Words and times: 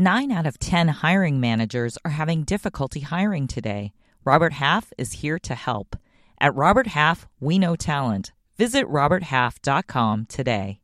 Nine 0.00 0.32
out 0.32 0.46
of 0.46 0.58
10 0.58 0.88
hiring 0.88 1.40
managers 1.40 1.98
are 2.06 2.12
having 2.12 2.44
difficulty 2.44 3.00
hiring 3.00 3.46
today. 3.46 3.92
Robert 4.24 4.54
Half 4.54 4.94
is 4.96 5.12
here 5.20 5.38
to 5.40 5.54
help. 5.54 5.94
At 6.40 6.54
Robert 6.54 6.86
Half, 6.86 7.28
we 7.38 7.58
know 7.58 7.76
talent. 7.76 8.32
Visit 8.56 8.86
RobertHalf.com 8.86 10.24
today. 10.24 10.80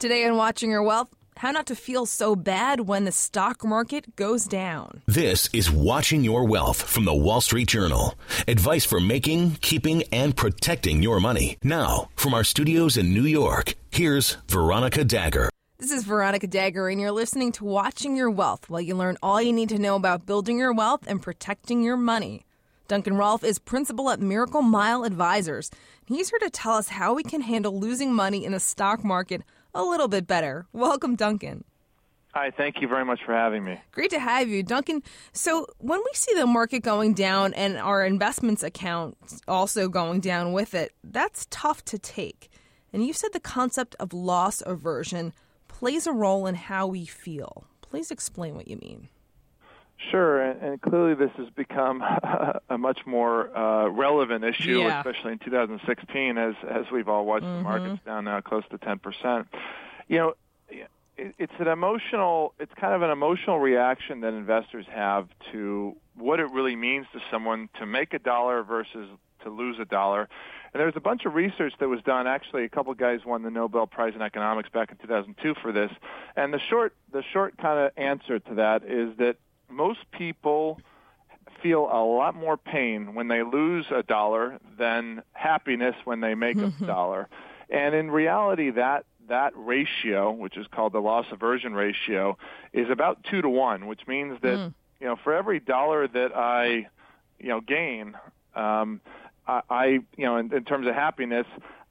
Today 0.00 0.26
on 0.26 0.36
Watching 0.36 0.68
Your 0.68 0.82
Wealth, 0.82 1.14
how 1.36 1.52
not 1.52 1.66
to 1.66 1.76
feel 1.76 2.06
so 2.06 2.34
bad 2.34 2.88
when 2.88 3.04
the 3.04 3.12
stock 3.12 3.64
market 3.64 4.16
goes 4.16 4.46
down. 4.46 5.02
This 5.06 5.48
is 5.52 5.70
Watching 5.70 6.24
Your 6.24 6.44
Wealth 6.44 6.82
from 6.82 7.04
the 7.04 7.14
Wall 7.14 7.40
Street 7.40 7.68
Journal. 7.68 8.16
Advice 8.48 8.84
for 8.84 8.98
making, 8.98 9.58
keeping, 9.60 10.02
and 10.10 10.36
protecting 10.36 11.04
your 11.04 11.20
money. 11.20 11.56
Now, 11.62 12.08
from 12.16 12.34
our 12.34 12.42
studios 12.42 12.96
in 12.96 13.14
New 13.14 13.26
York, 13.26 13.74
here's 13.92 14.38
Veronica 14.48 15.04
Dagher. 15.04 15.50
This 15.78 15.90
is 15.90 16.04
Veronica 16.04 16.46
Dagher, 16.46 16.90
and 16.90 17.00
you're 17.00 17.10
listening 17.10 17.50
to 17.52 17.64
Watching 17.64 18.16
Your 18.16 18.30
Wealth 18.30 18.70
while 18.70 18.80
you 18.80 18.94
learn 18.94 19.18
all 19.20 19.42
you 19.42 19.52
need 19.52 19.68
to 19.70 19.78
know 19.78 19.96
about 19.96 20.24
building 20.24 20.56
your 20.56 20.72
wealth 20.72 21.02
and 21.08 21.20
protecting 21.20 21.82
your 21.82 21.96
money. 21.96 22.46
Duncan 22.86 23.16
Rolph 23.16 23.42
is 23.42 23.58
principal 23.58 24.08
at 24.10 24.20
Miracle 24.20 24.62
Mile 24.62 25.02
Advisors. 25.02 25.72
and 26.06 26.16
He's 26.16 26.30
here 26.30 26.38
to 26.38 26.48
tell 26.48 26.74
us 26.74 26.88
how 26.90 27.12
we 27.12 27.24
can 27.24 27.40
handle 27.40 27.78
losing 27.78 28.14
money 28.14 28.44
in 28.44 28.52
the 28.52 28.60
stock 28.60 29.02
market 29.02 29.42
a 29.74 29.82
little 29.82 30.06
bit 30.06 30.28
better. 30.28 30.66
Welcome, 30.72 31.16
Duncan. 31.16 31.64
Hi, 32.34 32.52
thank 32.52 32.80
you 32.80 32.86
very 32.86 33.04
much 33.04 33.24
for 33.26 33.34
having 33.34 33.64
me. 33.64 33.80
Great 33.90 34.10
to 34.10 34.20
have 34.20 34.48
you, 34.48 34.62
Duncan. 34.62 35.02
So, 35.32 35.66
when 35.78 35.98
we 35.98 36.10
see 36.14 36.34
the 36.34 36.46
market 36.46 36.84
going 36.84 37.14
down 37.14 37.52
and 37.52 37.76
our 37.78 38.06
investments 38.06 38.62
account 38.62 39.16
also 39.48 39.88
going 39.88 40.20
down 40.20 40.52
with 40.52 40.72
it, 40.72 40.92
that's 41.02 41.48
tough 41.50 41.84
to 41.86 41.98
take. 41.98 42.48
And 42.92 43.04
you 43.04 43.12
said 43.12 43.32
the 43.32 43.40
concept 43.40 43.96
of 43.98 44.12
loss 44.12 44.62
aversion 44.64 45.32
plays 45.78 46.06
a 46.06 46.12
role 46.12 46.46
in 46.46 46.54
how 46.54 46.86
we 46.86 47.04
feel. 47.04 47.64
Please 47.82 48.10
explain 48.12 48.54
what 48.54 48.68
you 48.68 48.76
mean. 48.76 49.08
Sure, 50.10 50.40
and, 50.40 50.60
and 50.62 50.80
clearly 50.82 51.14
this 51.14 51.30
has 51.36 51.48
become 51.50 52.00
a 52.68 52.78
much 52.78 53.00
more 53.06 53.56
uh, 53.56 53.88
relevant 53.88 54.44
issue, 54.44 54.80
Yeah. 54.80 54.98
especially 55.00 55.32
in 55.32 55.38
2016, 55.38 56.38
as 56.38 56.54
as 56.68 56.84
we've 56.92 57.08
all 57.08 57.24
watched 57.24 57.44
the 57.44 57.60
markets 57.62 58.00
down 58.04 58.24
now 58.24 58.40
close 58.40 58.64
to 58.70 58.78
10 58.78 58.98
percent. 59.00 59.48
You 60.08 60.18
know, 60.18 60.34
it, 60.68 61.34
it's 61.38 61.52
an 61.58 61.68
emotional, 61.68 62.54
it's 62.60 62.72
kind 62.74 62.94
of 62.94 63.02
an 63.02 63.10
emotional 63.10 63.58
reaction 63.58 64.20
that 64.20 64.34
investors 64.34 64.86
have 64.90 65.28
to 65.52 65.96
what 66.16 66.38
it 66.38 66.50
really 66.50 66.76
means 66.76 67.06
to 67.12 67.20
someone 67.30 67.68
to 67.78 67.86
make 67.86 68.12
a 68.14 68.18
dollar 68.18 68.62
versus 68.62 69.08
to 69.42 69.50
lose 69.50 69.78
a 69.80 69.84
dollar. 69.84 70.28
And 70.74 70.80
there's 70.80 70.96
a 70.96 71.00
bunch 71.00 71.24
of 71.24 71.34
research 71.34 71.72
that 71.78 71.88
was 71.88 72.00
done. 72.02 72.26
Actually, 72.26 72.64
a 72.64 72.68
couple 72.68 72.90
of 72.90 72.98
guys 72.98 73.20
won 73.24 73.44
the 73.44 73.50
Nobel 73.50 73.86
Prize 73.86 74.12
in 74.16 74.22
economics 74.22 74.68
back 74.70 74.90
in 74.90 74.96
2002 74.98 75.54
for 75.62 75.70
this. 75.70 75.90
And 76.34 76.52
the 76.52 76.58
short, 76.58 76.94
the 77.12 77.22
short 77.32 77.56
kind 77.58 77.78
of 77.78 77.92
answer 77.96 78.40
to 78.40 78.54
that 78.56 78.82
is 78.82 79.16
that 79.18 79.36
most 79.70 80.00
people 80.10 80.80
feel 81.62 81.88
a 81.92 82.02
lot 82.04 82.34
more 82.34 82.56
pain 82.56 83.14
when 83.14 83.28
they 83.28 83.44
lose 83.44 83.86
a 83.94 84.02
dollar 84.02 84.58
than 84.76 85.22
happiness 85.32 85.94
when 86.04 86.20
they 86.20 86.34
make 86.34 86.56
a 86.56 86.72
dollar. 86.86 87.28
And 87.70 87.94
in 87.94 88.10
reality, 88.10 88.70
that 88.72 89.06
that 89.28 89.52
ratio, 89.56 90.32
which 90.32 90.56
is 90.56 90.66
called 90.70 90.92
the 90.92 91.00
loss 91.00 91.26
aversion 91.32 91.72
ratio, 91.72 92.36
is 92.72 92.90
about 92.90 93.24
two 93.30 93.40
to 93.42 93.48
one, 93.48 93.86
which 93.86 94.06
means 94.06 94.38
that 94.42 94.58
you 95.00 95.06
know 95.06 95.16
for 95.22 95.32
every 95.32 95.60
dollar 95.60 96.06
that 96.08 96.36
I 96.36 96.88
you 97.38 97.48
know 97.48 97.60
gain, 97.60 98.16
um, 98.54 99.00
I, 99.46 99.60
I 99.70 99.84
you 99.86 100.24
know 100.24 100.36
in, 100.36 100.52
in 100.52 100.64
terms 100.64 100.86
of 100.86 100.94
happiness, 100.94 101.46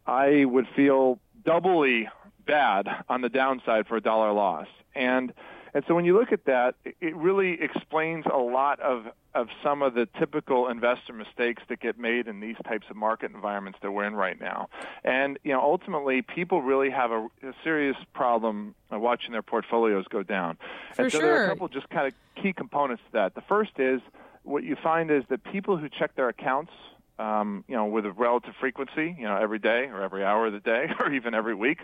I 0.06 0.46
would 0.46 0.68
feel 0.76 1.20
doubly 1.46 2.08
bad 2.46 2.88
on 3.10 3.22
the 3.22 3.30
downside 3.30 3.88
for 3.88 3.98
a 3.98 4.02
dollar 4.02 4.32
loss. 4.34 4.68
And 4.96 5.34
and 5.76 5.84
so 5.88 5.96
when 5.96 6.06
you 6.06 6.16
look 6.18 6.32
at 6.32 6.46
that, 6.46 6.76
it- 6.84 7.16
really 7.16 7.60
explains 7.62 8.26
a 8.32 8.38
lot 8.38 8.80
of 8.80 9.08
of 9.34 9.48
some 9.64 9.82
of 9.82 9.96
the 9.96 10.08
typical 10.20 10.68
investor 10.68 11.12
mistakes 11.12 11.64
that 11.68 11.80
get 11.80 11.98
made 11.98 12.28
in 12.28 12.40
these 12.40 12.56
types 12.68 12.86
of 12.92 12.96
market 12.96 13.32
environments 13.34 13.80
that 13.82 13.92
we're 13.92 14.04
in 14.04 14.14
right 14.14 14.40
now. 14.40 14.70
And 15.04 15.40
you 15.44 15.52
know, 15.54 15.62
ultimately, 15.62 16.22
people 16.22 16.62
really 16.62 16.92
have 16.92 17.10
a, 17.12 17.28
a 17.42 17.54
serious 17.64 17.98
problem 18.14 18.76
watching 18.92 19.32
their 19.32 19.42
portfolios 19.42 20.06
go 20.10 20.22
down. 20.22 20.58
For 20.94 21.04
and 21.04 21.12
so 21.12 21.18
there 21.18 21.42
are 21.42 21.46
a 21.46 21.50
couple 21.50 21.68
just 21.68 21.90
kind 21.90 22.08
of 22.08 22.14
key 22.42 22.54
components 22.54 23.02
to 23.08 23.14
that. 23.14 23.34
The 23.34 23.42
first 23.42 23.72
is 23.80 24.02
what 24.44 24.64
you 24.64 24.76
find 24.76 25.10
is 25.10 25.24
that 25.30 25.44
people 25.46 25.78
who 25.78 25.90
check 25.90 26.16
their 26.16 26.30
accounts 26.30 26.72
um, 27.20 27.64
you 27.68 27.76
know, 27.76 27.86
with 27.86 28.06
a 28.06 28.12
relative 28.12 28.54
frequency, 28.60 29.16
you 29.18 29.26
know, 29.26 29.38
every 29.38 29.60
day 29.60 29.86
or 29.86 30.02
every 30.02 30.24
hour 30.24 30.48
of 30.48 30.54
the 30.54 30.60
day 30.60 30.88
or 31.00 31.12
even 31.12 31.34
every 31.34 31.56
week, 31.56 31.80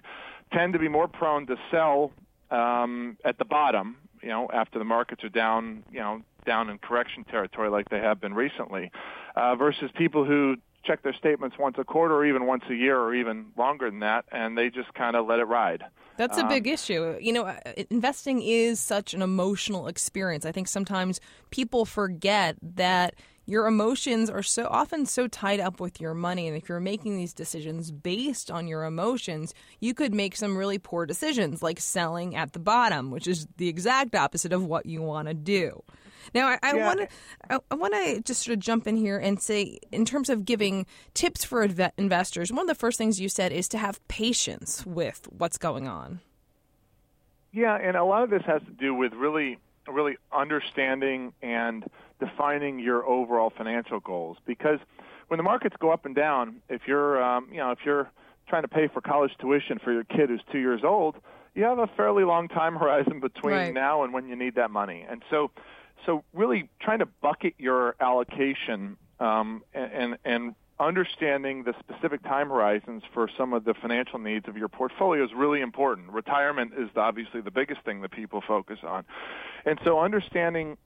tend 0.51 0.73
to 0.73 0.79
be 0.79 0.87
more 0.87 1.07
prone 1.07 1.45
to 1.47 1.55
sell 1.71 2.11
um, 2.51 3.17
at 3.23 3.37
the 3.37 3.45
bottom, 3.45 3.97
you 4.21 4.29
know, 4.29 4.49
after 4.51 4.79
the 4.79 4.85
markets 4.85 5.23
are 5.23 5.29
down, 5.29 5.83
you 5.91 5.99
know, 5.99 6.21
down 6.45 6.69
in 6.69 6.77
correction 6.79 7.23
territory 7.25 7.69
like 7.69 7.89
they 7.89 7.99
have 7.99 8.19
been 8.19 8.33
recently, 8.33 8.91
uh, 9.35 9.55
versus 9.55 9.91
people 9.95 10.25
who 10.25 10.55
check 10.83 11.03
their 11.03 11.13
statements 11.13 11.57
once 11.59 11.75
a 11.77 11.83
quarter 11.83 12.15
or 12.15 12.25
even 12.25 12.45
once 12.47 12.63
a 12.69 12.73
year 12.73 12.99
or 12.99 13.13
even 13.13 13.47
longer 13.57 13.89
than 13.89 13.99
that, 13.99 14.25
and 14.31 14.57
they 14.57 14.69
just 14.69 14.93
kind 14.93 15.15
of 15.15 15.27
let 15.27 15.39
it 15.39 15.43
ride. 15.43 15.83
That's 16.17 16.37
a 16.37 16.43
big 16.43 16.67
issue. 16.67 17.17
You 17.21 17.31
know, 17.31 17.45
uh, 17.45 17.57
investing 17.89 18.41
is 18.41 18.81
such 18.81 19.13
an 19.13 19.21
emotional 19.21 19.87
experience. 19.87 20.45
I 20.45 20.51
think 20.51 20.67
sometimes 20.67 21.21
people 21.49 21.85
forget 21.85 22.57
that 22.75 23.15
your 23.49 23.65
emotions 23.65 24.29
are 24.29 24.43
so 24.43 24.67
often 24.69 25.05
so 25.05 25.27
tied 25.27 25.59
up 25.59 25.79
with 25.79 25.99
your 25.99 26.13
money 26.13 26.47
and 26.47 26.55
if 26.55 26.69
you're 26.69 26.79
making 26.79 27.17
these 27.17 27.33
decisions 27.33 27.89
based 27.89 28.51
on 28.51 28.67
your 28.67 28.83
emotions, 28.83 29.53
you 29.79 29.93
could 29.93 30.13
make 30.13 30.35
some 30.35 30.55
really 30.55 30.77
poor 30.77 31.05
decisions 31.05 31.63
like 31.63 31.79
selling 31.79 32.35
at 32.35 32.53
the 32.53 32.59
bottom, 32.59 33.09
which 33.09 33.27
is 33.27 33.47
the 33.57 33.67
exact 33.67 34.15
opposite 34.15 34.53
of 34.53 34.63
what 34.63 34.85
you 34.85 35.01
want 35.01 35.27
to 35.27 35.33
do. 35.33 35.81
Now, 36.33 36.57
I, 36.61 36.73
want 36.75 36.99
to 36.99 37.07
I, 37.49 37.59
I 37.71 37.75
want 37.75 37.93
to 37.93 38.21
just 38.21 38.43
sort 38.43 38.53
of 38.53 38.59
jump 38.59 38.87
in 38.87 38.95
here 38.95 39.17
and 39.17 39.41
say, 39.41 39.79
in 39.91 40.05
terms 40.05 40.29
of 40.29 40.45
giving 40.45 40.85
tips 41.15 41.43
for 41.43 41.67
inve- 41.67 41.91
investors, 41.97 42.51
one 42.51 42.61
of 42.61 42.67
the 42.67 42.75
first 42.75 42.97
things 42.97 43.19
you 43.19 43.29
said 43.29 43.51
is 43.51 43.67
to 43.69 43.79
have 43.79 44.05
patience 44.07 44.85
with 44.85 45.27
what's 45.31 45.57
going 45.57 45.87
on. 45.87 46.19
Yeah, 47.51 47.75
and 47.75 47.97
a 47.97 48.03
lot 48.03 48.23
of 48.23 48.29
this 48.29 48.43
has 48.45 48.61
to 48.63 48.71
do 48.71 48.93
with 48.93 49.13
really, 49.13 49.57
really 49.93 50.17
understanding 50.31 51.33
and 51.41 51.85
defining 52.19 52.79
your 52.79 53.05
overall 53.05 53.51
financial 53.55 53.99
goals. 53.99 54.37
Because 54.45 54.79
when 55.27 55.37
the 55.37 55.43
markets 55.43 55.75
go 55.79 55.91
up 55.91 56.05
and 56.05 56.15
down, 56.15 56.57
if 56.69 56.81
you're, 56.87 57.21
um, 57.23 57.47
you 57.51 57.57
know, 57.57 57.71
if 57.71 57.79
you're 57.85 58.09
trying 58.47 58.63
to 58.63 58.67
pay 58.67 58.87
for 58.87 59.01
college 59.01 59.31
tuition 59.39 59.79
for 59.83 59.91
your 59.93 60.03
kid 60.03 60.29
who's 60.29 60.41
two 60.51 60.59
years 60.59 60.81
old, 60.83 61.15
you 61.55 61.63
have 61.63 61.79
a 61.79 61.87
fairly 61.87 62.23
long 62.23 62.47
time 62.47 62.75
horizon 62.83 63.19
between 63.19 63.53
Right. 63.55 63.73
now 63.73 64.03
and 64.03 64.13
when 64.13 64.27
you 64.27 64.35
need 64.35 64.55
that 64.55 64.71
money. 64.71 65.05
And 65.09 65.21
so, 65.29 65.51
so 66.05 66.23
really 66.33 66.69
trying 66.81 66.99
to 66.99 67.05
bucket 67.21 67.53
your 67.57 67.95
allocation 67.99 68.97
um, 69.19 69.63
and, 69.73 69.91
and 69.91 70.17
and 70.23 70.55
understanding 70.79 71.63
the 71.63 71.73
specific 71.79 72.23
time 72.23 72.49
horizons 72.49 73.03
for 73.13 73.29
some 73.37 73.53
of 73.53 73.65
the 73.65 73.73
financial 73.73 74.19
needs 74.19 74.47
of 74.47 74.55
your 74.55 74.69
portfolio 74.69 75.23
is 75.23 75.31
really 75.35 75.61
important. 75.61 76.09
Retirement 76.09 76.71
is 76.77 76.89
obviously 76.95 77.41
the 77.41 77.51
biggest 77.51 77.81
thing 77.83 78.01
that 78.01 78.11
people 78.11 78.41
focus 78.47 78.79
on, 78.83 79.03
and 79.65 79.79
so 79.83 79.99
understanding 79.99 80.77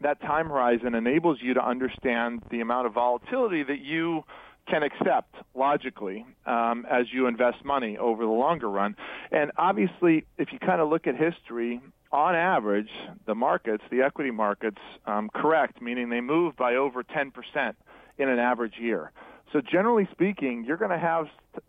that 0.00 0.20
time 0.20 0.48
horizon 0.48 0.94
enables 0.94 1.38
you 1.42 1.54
to 1.54 1.64
understand 1.64 2.42
the 2.50 2.60
amount 2.60 2.86
of 2.86 2.94
volatility 2.94 3.62
that 3.62 3.80
you 3.80 4.24
can 4.66 4.82
accept 4.82 5.34
logically 5.54 6.24
um, 6.46 6.86
as 6.90 7.06
you 7.12 7.26
invest 7.26 7.64
money 7.64 7.98
over 7.98 8.24
the 8.24 8.30
longer 8.30 8.70
run. 8.70 8.96
And 9.30 9.50
obviously, 9.56 10.24
if 10.38 10.52
you 10.52 10.58
kind 10.58 10.80
of 10.80 10.88
look 10.88 11.06
at 11.06 11.16
history, 11.16 11.80
on 12.12 12.34
average, 12.34 12.90
the 13.26 13.34
markets, 13.34 13.84
the 13.90 14.02
equity 14.02 14.30
markets, 14.30 14.80
um, 15.06 15.30
correct, 15.32 15.80
meaning 15.80 16.08
they 16.08 16.20
move 16.20 16.56
by 16.56 16.74
over 16.74 17.04
10% 17.04 17.30
in 18.20 18.28
an 18.28 18.38
average 18.38 18.74
year. 18.78 19.12
So 19.52 19.60
generally 19.60 20.06
speaking, 20.12 20.64
you're 20.64 20.76
going 20.76 20.92
to 20.92 20.98
have 20.98 21.26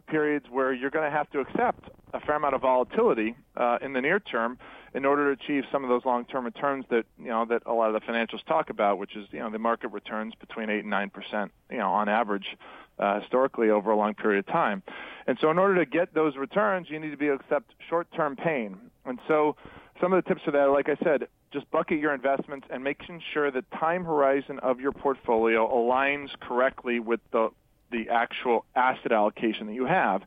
periods 0.08 0.46
where 0.52 0.72
you're 0.72 0.92
going 0.92 1.10
to 1.10 1.16
have 1.16 1.30
to 1.32 1.40
accept 1.40 1.90
a 2.14 2.20
fair 2.20 2.36
amount 2.36 2.54
of 2.54 2.62
volatility 2.62 3.36
uh, 3.58 3.80
in 3.82 3.94
the 3.94 4.02
near 4.02 4.20
term 4.20 4.60
in 4.94 5.06
order 5.06 5.34
to 5.34 5.42
achieve 5.42 5.64
some 5.72 5.84
of 5.84 5.90
those 5.90 6.04
long-term 6.06 6.46
returns 6.46 6.86
that 6.90 7.06
you 7.18 7.30
know 7.30 7.46
that 7.46 7.64
a 7.66 7.74
lot 7.74 7.94
of 7.94 8.00
the 8.00 8.06
financials 8.06 8.46
talk 8.46 8.70
about, 8.70 9.00
which 9.00 9.16
is 9.16 9.26
you 9.32 9.40
know 9.40 9.50
the 9.50 9.58
market 9.58 9.88
returns 9.88 10.34
between 10.40 10.70
eight 10.70 10.82
and 10.82 10.90
nine 10.90 11.10
percent, 11.10 11.52
you 11.72 11.78
know, 11.78 11.90
on 11.90 12.10
average 12.10 12.58
uh, 13.00 13.20
historically 13.22 13.70
over 13.70 13.92
a 13.92 13.98
long 13.98 14.14
period 14.14 14.40
of 14.40 14.48
time. 14.48 14.84
And 15.26 15.38
so, 15.40 15.50
in 15.50 15.58
order 15.58 15.84
to 15.84 15.90
get 15.90 16.14
those 16.14 16.36
returns, 16.36 16.88
you 16.90 17.00
need 17.00 17.12
to 17.12 17.18
be 17.18 17.28
able 17.28 17.38
to 17.38 17.44
accept 17.46 17.74
short-term 17.90 18.36
pain. 18.36 18.78
And 19.06 19.20
so, 19.28 19.56
some 20.00 20.14
of 20.14 20.24
the 20.24 20.28
tips 20.28 20.44
for 20.44 20.52
that, 20.52 20.66
like 20.66 20.90
I 20.90 20.98
said, 21.04 21.28
just 21.52 21.70
bucket 21.72 22.00
your 22.00 22.14
investments 22.14 22.68
and 22.70 22.84
making 22.84 23.22
sure 23.34 23.52
the 23.52 23.64
time 23.78 24.06
horizon 24.06 24.60
of 24.60 24.80
your 24.80 24.92
portfolio 24.92 25.68
aligns 25.68 26.30
correctly 26.40 27.00
with 27.00 27.20
the 27.32 27.50
the 27.92 28.08
actual 28.10 28.64
asset 28.74 29.12
allocation 29.12 29.68
that 29.68 29.74
you 29.74 29.86
have. 29.86 30.22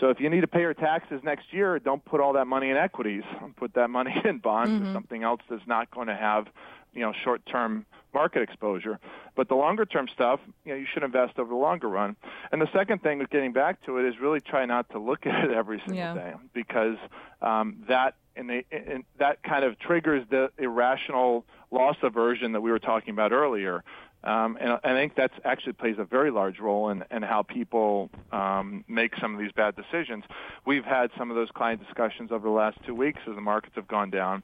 So 0.00 0.08
if 0.10 0.18
you 0.18 0.28
need 0.28 0.40
to 0.40 0.48
pay 0.48 0.62
your 0.62 0.74
taxes 0.74 1.20
next 1.22 1.52
year, 1.52 1.78
don't 1.78 2.04
put 2.04 2.20
all 2.20 2.32
that 2.32 2.46
money 2.48 2.70
in 2.70 2.76
equities. 2.76 3.22
Put 3.56 3.74
that 3.74 3.88
money 3.88 4.12
in 4.24 4.38
bonds 4.38 4.82
or 4.82 4.92
something 4.92 5.22
else 5.22 5.40
that's 5.48 5.66
not 5.68 5.88
going 5.92 6.08
to 6.08 6.16
have, 6.16 6.48
you 6.92 7.02
know, 7.02 7.12
short-term 7.22 7.86
market 8.12 8.42
exposure. 8.42 8.98
But 9.36 9.48
the 9.48 9.54
longer-term 9.54 10.08
stuff, 10.12 10.40
you 10.64 10.72
know, 10.72 10.78
you 10.78 10.86
should 10.92 11.04
invest 11.04 11.38
over 11.38 11.50
the 11.50 11.54
longer 11.54 11.88
run. 11.88 12.16
And 12.50 12.60
the 12.60 12.68
second 12.72 13.02
thing, 13.02 13.18
with 13.20 13.30
getting 13.30 13.52
back 13.52 13.80
to 13.86 13.98
it, 13.98 14.08
is 14.08 14.14
really 14.20 14.40
try 14.40 14.66
not 14.66 14.90
to 14.90 14.98
look 14.98 15.24
at 15.26 15.44
it 15.44 15.50
every 15.52 15.78
single 15.86 15.96
Yeah. 15.96 16.14
day 16.14 16.32
because 16.52 16.96
um, 17.40 17.84
that 17.88 18.16
and, 18.36 18.48
they, 18.50 18.64
and 18.70 19.04
that 19.18 19.42
kind 19.42 19.64
of 19.64 19.78
triggers 19.78 20.24
the 20.30 20.50
irrational 20.58 21.44
loss 21.70 21.96
aversion 22.02 22.52
that 22.52 22.60
we 22.60 22.70
were 22.70 22.78
talking 22.78 23.10
about 23.10 23.32
earlier. 23.32 23.82
Um, 24.22 24.56
and 24.58 24.78
I 24.82 24.94
think 24.94 25.16
that 25.16 25.32
actually 25.44 25.74
plays 25.74 25.96
a 25.98 26.04
very 26.04 26.30
large 26.30 26.58
role 26.58 26.88
in, 26.88 27.04
in 27.10 27.22
how 27.22 27.42
people 27.42 28.10
um, 28.32 28.82
make 28.88 29.14
some 29.20 29.34
of 29.34 29.40
these 29.40 29.52
bad 29.52 29.76
decisions. 29.76 30.24
We've 30.64 30.84
had 30.84 31.10
some 31.18 31.30
of 31.30 31.36
those 31.36 31.50
client 31.50 31.84
discussions 31.84 32.32
over 32.32 32.48
the 32.48 32.54
last 32.54 32.78
two 32.86 32.94
weeks 32.94 33.20
as 33.28 33.34
the 33.34 33.42
markets 33.42 33.74
have 33.76 33.86
gone 33.86 34.10
down, 34.10 34.42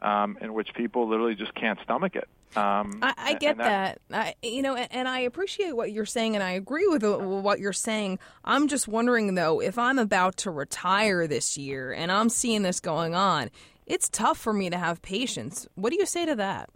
um, 0.00 0.38
in 0.40 0.54
which 0.54 0.72
people 0.72 1.06
literally 1.08 1.34
just 1.34 1.54
can't 1.54 1.78
stomach 1.82 2.16
it. 2.16 2.26
Um, 2.56 3.00
I, 3.02 3.14
I, 3.16 3.34
get 3.34 3.58
that. 3.58 4.00
that. 4.08 4.34
I, 4.42 4.46
you 4.46 4.62
know, 4.62 4.74
and, 4.74 4.88
and, 4.90 5.08
I 5.08 5.20
appreciate 5.20 5.76
what 5.76 5.92
you're 5.92 6.06
saying, 6.06 6.34
and 6.34 6.42
I 6.42 6.52
agree 6.52 6.86
with 6.86 7.04
what 7.04 7.60
you're 7.60 7.72
saying. 7.72 8.18
I'm 8.44 8.68
just 8.68 8.88
wondering, 8.88 9.34
though, 9.34 9.60
if 9.60 9.78
I'm 9.78 9.98
about 9.98 10.38
to 10.38 10.50
retire 10.50 11.26
this 11.26 11.58
year 11.58 11.92
and 11.92 12.10
I'm 12.10 12.30
seeing 12.30 12.62
this 12.62 12.80
going 12.80 13.14
on, 13.14 13.50
it's 13.86 14.08
tough 14.08 14.38
for 14.38 14.52
me 14.52 14.70
to 14.70 14.78
have 14.78 15.02
patience. 15.02 15.68
What 15.74 15.90
do 15.90 15.96
you 15.96 16.06
say 16.06 16.24
to 16.26 16.34
that? 16.36 16.70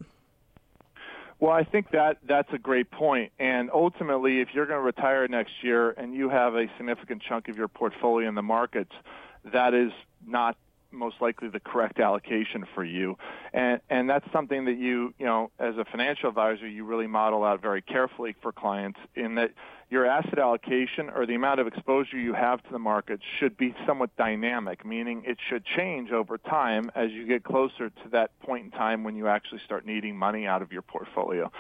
Well, 1.41 1.53
I 1.53 1.65
think 1.65 1.91
that 1.91 2.19
that's 2.29 2.53
a 2.53 2.59
great 2.59 2.91
point. 2.91 3.33
And 3.39 3.69
ultimately, 3.73 4.41
if 4.41 4.51
you're 4.55 4.67
going 4.67 4.79
to 4.79 4.85
retire 4.85 5.27
next 5.27 5.53
year 5.63 5.91
and 5.91 6.15
you 6.15 6.29
have 6.29 6.55
a 6.55 6.67
significant 6.77 7.21
chunk 7.21 7.49
of 7.49 7.57
your 7.57 7.67
portfolio 7.67 8.29
in 8.29 8.37
the 8.37 8.43
markets, 8.43 8.93
that 9.53 9.75
is 9.75 9.91
not 10.25 10.57
most 10.93 11.17
likely 11.21 11.49
the 11.49 11.61
correct 11.61 11.99
allocation 12.01 12.65
for 12.75 12.85
you. 12.85 13.17
And 13.53 13.81
and 13.91 14.09
that's 14.09 14.27
something 14.33 14.65
that 14.67 14.79
you, 14.79 15.15
you 15.19 15.27
know, 15.27 15.51
as 15.59 15.77
a 15.77 15.85
financial 15.85 16.29
advisor, 16.29 16.69
you 16.69 16.85
really 16.85 17.07
model 17.07 17.45
out 17.45 17.61
very 17.61 17.83
carefully 17.83 18.35
for 18.43 18.53
clients 18.53 18.99
in 19.15 19.35
that 19.37 19.53
your 19.93 20.07
asset 20.07 20.39
allocation 20.39 21.11
or 21.11 21.27
the 21.27 21.35
amount 21.35 21.61
of 21.61 21.67
exposure 21.67 22.17
you 22.17 22.33
have 22.33 22.63
to 22.63 22.73
the 22.73 22.79
market 22.79 23.21
should 23.39 23.59
be 23.59 23.75
somewhat 23.87 24.09
dynamic, 24.17 24.87
meaning 24.87 25.23
it 25.27 25.37
should 25.51 25.63
change 25.67 26.11
over 26.11 26.39
time 26.39 26.91
as 26.95 27.11
you 27.11 27.27
get 27.27 27.45
closer 27.45 27.91
to 27.91 28.09
that 28.11 28.31
point 28.41 28.65
in 28.65 28.71
time 28.71 29.05
when 29.05 29.15
you 29.15 29.29
actually 29.29 29.61
start 29.67 29.85
needing 29.85 30.17
money 30.17 30.47
out 30.47 30.63
of 30.63 30.73
your 30.73 30.81
portfolio. 30.81 31.53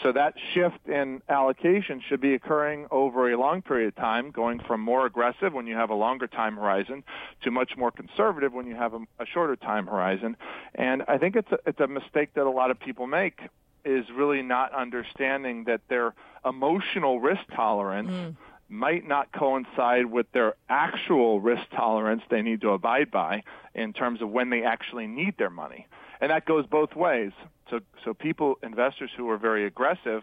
So 0.00 0.12
that 0.12 0.34
shift 0.54 0.86
in 0.86 1.22
allocation 1.28 2.00
should 2.08 2.20
be 2.20 2.34
occurring 2.34 2.86
over 2.92 3.32
a 3.32 3.36
long 3.36 3.62
period 3.62 3.88
of 3.88 3.96
time, 3.96 4.30
going 4.30 4.60
from 4.60 4.80
more 4.80 5.04
aggressive 5.04 5.52
when 5.52 5.66
you 5.66 5.74
have 5.74 5.90
a 5.90 5.94
longer 5.94 6.28
time 6.28 6.54
horizon 6.54 7.02
to 7.42 7.50
much 7.50 7.72
more 7.76 7.90
conservative 7.90 8.52
when 8.52 8.68
you 8.68 8.76
have 8.76 8.94
a, 8.94 9.00
a 9.18 9.26
shorter 9.26 9.56
time 9.56 9.88
horizon. 9.88 10.36
And 10.76 11.02
I 11.08 11.18
think 11.18 11.34
it's 11.34 11.50
a, 11.50 11.58
it's 11.66 11.80
a 11.80 11.88
mistake 11.88 12.34
that 12.34 12.46
a 12.46 12.50
lot 12.50 12.70
of 12.70 12.78
people 12.78 13.08
make 13.08 13.40
is 13.84 14.04
really 14.14 14.42
not 14.42 14.72
understanding 14.72 15.64
that 15.64 15.80
their 15.88 16.14
emotional 16.44 17.20
risk 17.20 17.42
tolerance 17.54 18.10
mm. 18.10 18.36
might 18.68 19.06
not 19.06 19.32
coincide 19.32 20.06
with 20.06 20.30
their 20.32 20.54
actual 20.68 21.40
risk 21.40 21.62
tolerance 21.70 22.22
they 22.30 22.42
need 22.42 22.60
to 22.60 22.70
abide 22.70 23.10
by 23.10 23.42
in 23.74 23.92
terms 23.92 24.22
of 24.22 24.30
when 24.30 24.50
they 24.50 24.62
actually 24.62 25.06
need 25.06 25.36
their 25.38 25.50
money. 25.50 25.86
And 26.20 26.30
that 26.30 26.44
goes 26.46 26.66
both 26.66 26.94
ways. 26.94 27.32
So 27.70 27.80
so 28.04 28.14
people 28.14 28.58
investors 28.62 29.10
who 29.16 29.28
are 29.30 29.38
very 29.38 29.66
aggressive 29.66 30.22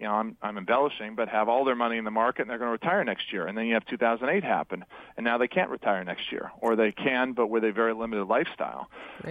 you 0.00 0.06
know, 0.06 0.14
I'm, 0.14 0.36
I'm 0.40 0.56
embellishing, 0.56 1.14
but 1.14 1.28
have 1.28 1.48
all 1.48 1.64
their 1.64 1.74
money 1.74 1.98
in 1.98 2.04
the 2.04 2.10
market 2.10 2.42
and 2.42 2.50
they're 2.50 2.58
going 2.58 2.68
to 2.68 2.72
retire 2.72 3.04
next 3.04 3.32
year. 3.32 3.46
And 3.46 3.56
then 3.56 3.66
you 3.66 3.74
have 3.74 3.84
2008 3.84 4.42
happen, 4.42 4.84
and 5.16 5.24
now 5.24 5.36
they 5.36 5.46
can't 5.46 5.68
retire 5.68 6.02
next 6.04 6.32
year, 6.32 6.50
or 6.60 6.74
they 6.74 6.90
can, 6.90 7.32
but 7.32 7.48
with 7.48 7.64
a 7.64 7.72
very 7.72 7.92
limited 7.92 8.24
lifestyle. 8.24 8.88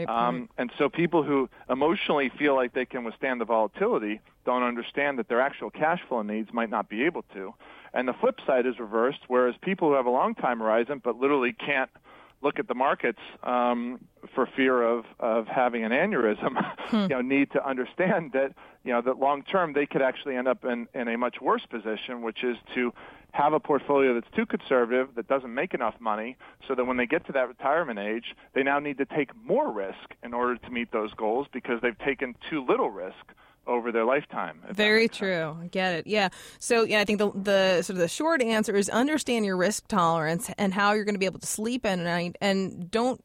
Um, 0.07 0.50
and 0.60 0.71
so 0.77 0.88
people 0.88 1.24
who 1.24 1.50
emotionally 1.69 2.30
feel 2.38 2.56
like 2.56 2.74
they 2.74 2.86
can 2.86 3.04
withstand 3.04 3.42
the 3.42 3.45
volatility 3.45 4.21
don't 4.45 4.63
understand 4.63 5.18
that 5.18 5.27
their 5.27 5.42
actual 5.42 5.71
cash 5.71 6.01
flow 6.07 6.21
needs 6.21 6.54
might 6.54 6.69
not 6.69 6.88
be 6.88 7.04
able 7.06 7.24
to. 7.33 7.54
And 7.92 8.07
the 8.07 8.13
flip 8.13 8.39
side 8.45 8.68
is 8.68 8.80
reversed, 8.80 9.21
whereas 9.27 9.56
people 9.62 9.89
who 9.89 9.95
have 9.95 10.06
a 10.06 10.12
long 10.12 10.36
time 10.36 10.60
horizon 10.60 11.01
but 11.04 11.18
literally 11.18 11.54
can't– 11.54 11.89
look 12.41 12.59
at 12.59 12.68
the 12.68 12.75
markets 12.75 13.19
um, 13.44 14.00
for 14.33 14.47
fear 14.56 14.81
of, 14.81 15.06
of 15.19 15.47
having 15.47 15.83
an 15.83 15.91
aneurysm, 15.91 16.56
hmm. 16.88 16.95
you 16.97 17.07
know, 17.09 17.21
need 17.21 17.51
to 17.51 17.65
understand 17.68 18.31
that 18.33 18.53
you 18.83 18.94
know 18.94 19.01
that 19.01 19.19
long 19.19 19.44
term 19.44 19.74
they 19.74 19.86
could 19.86 20.01
actually 20.01 20.36
end 20.36 20.47
up 20.47 20.63
in, 20.63 20.88
in 20.94 21.07
a 21.07 21.18
much 21.18 21.41
worse 21.41 21.65
position, 21.69 22.21
which 22.21 22.44
is 22.44 22.57
to 22.75 22.94
have 23.31 23.53
a 23.53 23.59
portfolio 23.59 24.13
that's 24.13 24.33
too 24.36 24.45
conservative, 24.45 25.09
that 25.15 25.27
doesn't 25.27 25.53
make 25.53 25.74
enough 25.74 25.94
money, 26.00 26.36
so 26.68 26.74
that 26.74 26.86
when 26.86 26.97
they 26.97 27.06
get 27.06 27.25
to 27.27 27.31
that 27.31 27.47
retirement 27.47 28.00
age, 28.00 28.36
they 28.53 28.63
now 28.63 28.80
need 28.80 28.97
to 28.97 29.06
take 29.06 29.30
more 29.35 29.71
risk 29.71 30.15
in 30.24 30.33
order 30.33 30.57
to 30.57 30.69
meet 30.71 30.92
those 30.92 31.13
goals 31.13 31.47
because 31.53 31.80
they've 31.81 32.00
taken 32.00 32.35
too 32.50 32.65
little 32.65 32.89
risk 32.89 33.33
over 33.69 33.92
their 33.92 34.04
lifetime. 34.04 34.60
Very 34.71 35.07
true. 35.07 35.56
I 35.62 35.68
get 35.68 35.94
it. 35.94 36.07
Yeah. 36.07 36.30
So 36.60 36.83
yeah, 36.83 37.00
I 37.00 37.06
think 37.06 37.19
the 37.19 37.31
the 37.31 37.81
sort 37.83 37.92
of 37.92 37.98
the 38.00 38.07
short 38.07 38.42
answer 38.42 38.75
is 38.75 38.89
understand 38.89 39.45
your 39.45 39.56
risk 39.56 39.88
tolerance 39.88 40.50
and 40.57 40.74
how 40.74 40.94
you're 40.94 41.06
going 41.06 41.16
to 41.16 41.19
be 41.19 41.25
able 41.25 41.39
to 41.39 41.48
sleep 41.48 41.86
at 41.86 42.00
night, 42.00 42.36
and 42.42 42.89
don't 42.89 43.24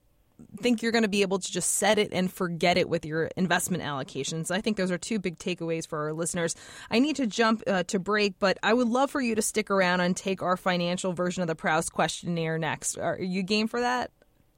think 0.59 0.83
you're 0.83 0.93
going 0.93 1.03
to 1.03 1.09
be 1.09 1.23
able 1.23 1.39
to 1.39 1.51
just 1.51 1.75
set 1.75 1.97
it 1.99 2.13
and 2.13 2.31
forget 2.33 2.77
it 2.77 2.89
with 2.89 3.05
your 3.05 3.31
investment 3.37 3.83
allocations. 3.83 4.51
I 4.51 4.61
think 4.61 4.77
those 4.77 4.91
are 4.91 4.99
two 4.99 5.19
big 5.19 5.39
takeaways 5.39 5.87
for 5.87 5.99
our 6.01 6.13
listeners. 6.13 6.57
I 6.91 6.99
need 6.99 7.17
to 7.17 7.27
jump 7.27 7.63
uh, 7.67 7.85
to 7.85 7.99
break, 7.99 8.39
but 8.41 8.59
I 8.63 8.75
would 8.75 8.89
love 8.89 9.11
for 9.11 9.21
you 9.21 9.37
to 9.37 9.43
stick 9.43 9.71
around 9.71 10.01
and 10.01 10.17
take 10.17 10.43
our 10.43 10.57
financial 10.57 11.13
version 11.13 11.43
of 11.43 11.47
the 11.47 11.55
Proust 11.55 11.93
questionnaire 11.93 12.59
next. 12.59 12.99
Are 12.99 13.19
you 13.19 13.43
game 13.43 13.69
for 13.69 13.81
that? 13.81 14.11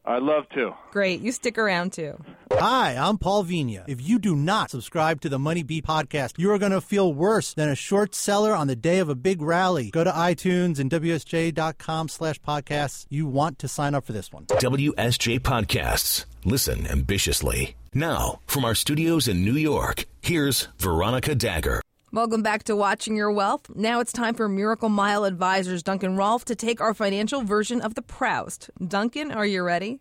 I'd 0.07 0.23
love 0.23 0.49
to. 0.51 0.73
Great. 0.93 1.21
You 1.21 1.33
stick 1.33 1.59
around 1.59 1.93
too. 1.93 2.17
Hi, 2.53 2.97
I'm 2.97 3.19
Paul 3.19 3.45
Vigna. 3.45 3.85
If 3.89 4.01
you 4.01 4.19
do 4.19 4.37
not 4.37 4.71
subscribe 4.71 5.21
to 5.23 5.29
the 5.29 5.39
MoneyBeat 5.39 5.83
podcast, 5.83 6.35
you 6.39 6.51
are 6.53 6.59
going 6.59 6.73
to 6.73 6.81
feel 6.81 7.13
worse 7.13 7.53
than 7.53 7.69
a 7.69 7.75
short 7.75 8.15
seller 8.15 8.55
on 8.55 8.69
the 8.69 8.77
day 8.77 8.99
of 8.99 9.09
a 9.09 9.15
big 9.15 9.43
rally. 9.43 9.91
Go 9.91 10.05
to 10.05 10.11
iTunes 10.11 10.79
and 10.79 10.91
WSJ.com 10.91 12.09
slash 12.09 12.41
podcasts. 12.41 13.07
You 13.11 13.27
want 13.27 13.59
to 13.59 13.69
sign 13.69 13.95
up 13.95 14.05
for 14.07 14.13
this 14.13 14.33
one. 14.33 14.47
WSJ 14.47 15.41
Podcasts. 15.41 16.25
Listen 16.45 16.87
ambitiously. 16.87 17.75
Now, 17.93 18.41
from 18.47 18.65
our 18.65 18.75
studios 18.75 19.27
in 19.27 19.45
New 19.45 19.57
York, 19.57 20.05
here's 20.23 20.69
Veronica 20.79 21.35
Dagher. 21.35 21.81
Welcome 22.13 22.43
back 22.43 22.63
to 22.65 22.77
Watching 22.77 23.17
Your 23.17 23.33
Wealth. 23.33 23.69
Now 23.75 23.99
it's 23.99 24.13
time 24.13 24.35
for 24.35 24.49
Miracle 24.49 24.89
Mile 24.89 25.25
Advisors 25.25 25.83
Duncan 25.83 26.17
Rolph 26.17 26.45
to 26.45 26.55
take 26.55 26.81
our 26.81 26.95
financial 26.95 27.43
version 27.43 27.81
of 27.81 27.95
the 27.95 28.01
Proust. 28.03 28.71
Duncan, 28.87 29.33
are 29.33 29.45
you 29.45 29.65
ready? 29.65 29.99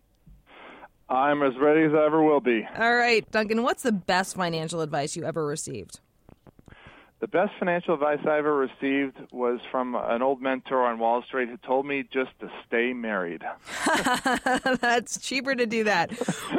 I'm 1.08 1.42
as 1.42 1.54
ready 1.60 1.82
as 1.82 1.92
I 1.94 2.06
ever 2.06 2.22
will 2.22 2.40
be. 2.40 2.66
All 2.78 2.94
right, 2.94 3.28
Duncan, 3.32 3.64
what's 3.64 3.82
the 3.82 3.90
best 3.90 4.36
financial 4.36 4.82
advice 4.82 5.16
you 5.16 5.24
ever 5.24 5.44
received? 5.44 5.98
The 7.18 7.26
best 7.26 7.52
financial 7.58 7.94
advice 7.94 8.20
I 8.24 8.38
ever 8.38 8.54
received 8.54 9.16
was 9.32 9.58
from 9.72 9.96
an 9.96 10.22
old 10.22 10.40
mentor 10.40 10.86
on 10.86 11.00
Wall 11.00 11.22
Street 11.26 11.48
who 11.48 11.56
told 11.56 11.86
me 11.86 12.04
just 12.12 12.30
to 12.40 12.48
stay 12.68 12.92
married. 12.92 13.42
That's 14.80 15.20
cheaper 15.20 15.56
to 15.56 15.66
do 15.66 15.84
that. 15.84 16.12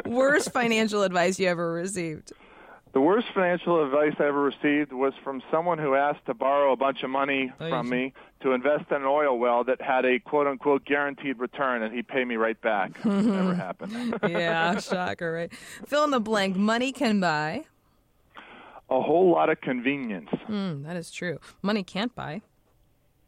Worst 0.04 0.52
financial 0.52 1.04
advice 1.04 1.38
you 1.40 1.48
ever 1.48 1.72
received? 1.72 2.32
The 2.92 3.00
worst 3.00 3.26
financial 3.34 3.84
advice 3.84 4.14
I 4.18 4.24
ever 4.24 4.42
received 4.42 4.92
was 4.92 5.12
from 5.22 5.42
someone 5.50 5.78
who 5.78 5.94
asked 5.94 6.24
to 6.26 6.34
borrow 6.34 6.72
a 6.72 6.76
bunch 6.76 7.02
of 7.02 7.10
money 7.10 7.52
from 7.58 7.88
me 7.88 8.12
to 8.40 8.52
invest 8.52 8.84
in 8.90 8.96
an 8.96 9.04
oil 9.04 9.38
well 9.38 9.62
that 9.64 9.80
had 9.80 10.04
a 10.04 10.18
quote 10.18 10.46
unquote 10.46 10.84
guaranteed 10.84 11.38
return 11.38 11.82
and 11.82 11.94
he'd 11.94 12.08
pay 12.08 12.24
me 12.24 12.36
right 12.36 12.60
back. 12.60 13.04
Never 13.04 13.54
happened. 13.66 14.18
yeah, 14.28 14.78
shocker, 14.80 15.32
right? 15.32 15.52
Fill 15.86 16.04
in 16.04 16.10
the 16.10 16.20
blank. 16.20 16.56
Money 16.56 16.92
can 16.92 17.20
buy 17.20 17.64
a 18.90 19.00
whole 19.00 19.30
lot 19.30 19.50
of 19.50 19.60
convenience. 19.60 20.30
Mm, 20.48 20.84
that 20.84 20.96
is 20.96 21.10
true. 21.10 21.38
Money 21.62 21.82
can't 21.82 22.14
buy 22.14 22.40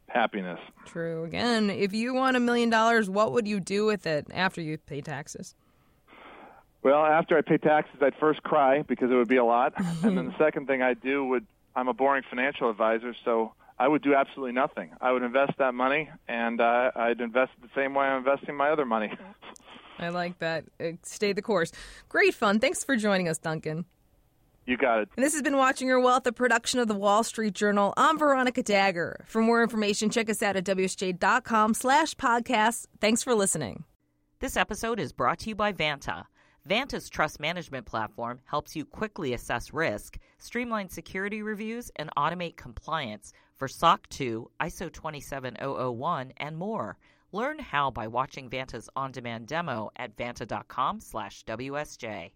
happiness. 0.07 0.59
True. 0.85 1.23
Again, 1.23 1.69
if 1.69 1.93
you 1.93 2.13
want 2.13 2.35
a 2.35 2.39
million 2.39 2.69
dollars, 2.69 3.09
what 3.09 3.31
would 3.31 3.47
you 3.47 3.59
do 3.59 3.85
with 3.85 4.05
it 4.05 4.27
after 4.33 4.59
you 4.61 4.77
pay 4.77 5.01
taxes? 5.01 5.55
Well, 6.83 7.05
after 7.05 7.37
I 7.37 7.41
pay 7.41 7.57
taxes, 7.57 7.99
I'd 8.01 8.15
first 8.19 8.41
cry 8.43 8.81
because 8.81 9.11
it 9.11 9.15
would 9.15 9.27
be 9.27 9.37
a 9.37 9.45
lot, 9.45 9.73
and 10.03 10.17
then 10.17 10.25
the 10.25 10.37
second 10.37 10.67
thing 10.67 10.81
I'd 10.81 11.01
do 11.01 11.25
would 11.25 11.45
I'm 11.75 11.87
a 11.87 11.93
boring 11.93 12.23
financial 12.29 12.69
advisor, 12.69 13.15
so 13.23 13.53
I 13.79 13.87
would 13.87 14.01
do 14.01 14.13
absolutely 14.13 14.53
nothing. 14.53 14.91
I 14.99 15.11
would 15.11 15.23
invest 15.23 15.53
that 15.59 15.73
money, 15.73 16.09
and 16.27 16.59
uh, 16.59 16.91
I'd 16.95 17.21
invest 17.21 17.51
the 17.61 17.69
same 17.75 17.93
way 17.93 18.05
I'm 18.05 18.17
investing 18.17 18.55
my 18.55 18.69
other 18.69 18.85
money. 18.85 19.11
I 19.99 20.09
like 20.09 20.39
that. 20.39 20.65
Uh, 20.79 20.93
stay 21.03 21.33
the 21.33 21.41
course. 21.41 21.71
Great 22.09 22.33
fun. 22.33 22.59
Thanks 22.59 22.83
for 22.83 22.95
joining 22.95 23.29
us, 23.29 23.37
Duncan. 23.37 23.85
You 24.65 24.77
got 24.77 24.99
it. 25.01 25.09
And 25.15 25.23
this 25.25 25.33
has 25.33 25.41
been 25.41 25.57
Watching 25.57 25.87
Your 25.87 25.99
Wealth, 25.99 26.25
a 26.27 26.31
production 26.31 26.79
of 26.79 26.87
the 26.87 26.95
Wall 26.95 27.23
Street 27.23 27.53
Journal. 27.53 27.93
I'm 27.97 28.17
Veronica 28.17 28.63
Dagher. 28.63 29.25
For 29.25 29.41
more 29.41 29.63
information, 29.63 30.09
check 30.09 30.29
us 30.29 30.41
out 30.41 30.55
at 30.55 30.65
WSJ.com 30.65 31.73
slash 31.73 32.15
podcasts. 32.15 32.85
Thanks 32.99 33.23
for 33.23 33.33
listening. 33.33 33.83
This 34.39 34.57
episode 34.57 34.99
is 34.99 35.13
brought 35.13 35.39
to 35.39 35.49
you 35.49 35.55
by 35.55 35.73
Vanta. 35.73 36.25
Vanta's 36.65 37.09
trust 37.09 37.39
management 37.39 37.87
platform 37.87 38.39
helps 38.45 38.75
you 38.75 38.85
quickly 38.85 39.33
assess 39.33 39.73
risk, 39.73 40.19
streamline 40.37 40.89
security 40.89 41.41
reviews, 41.41 41.89
and 41.95 42.11
automate 42.15 42.55
compliance 42.55 43.33
for 43.55 43.67
SOC 43.67 44.07
2, 44.09 44.51
ISO 44.61 44.93
27001, 44.93 46.33
and 46.37 46.57
more. 46.57 46.99
Learn 47.31 47.57
how 47.57 47.89
by 47.89 48.07
watching 48.07 48.47
Vanta's 48.47 48.89
on-demand 48.95 49.47
demo 49.47 49.89
at 49.95 50.15
vanta.com/wsj. 50.15 52.31